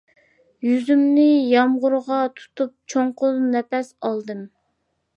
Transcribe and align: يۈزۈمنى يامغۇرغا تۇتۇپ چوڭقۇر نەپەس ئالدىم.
يۈزۈمنى 0.67 1.25
يامغۇرغا 1.51 2.19
تۇتۇپ 2.39 2.75
چوڭقۇر 2.95 3.41
نەپەس 3.55 3.97
ئالدىم. 4.09 4.47